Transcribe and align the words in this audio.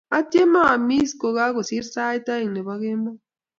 atiemee 0.17 0.63
aamiskokakosir 0.69 1.85
saet 1.93 2.25
oeng 2.33 2.51
nepo 2.53 2.73
kemoi. 2.81 3.17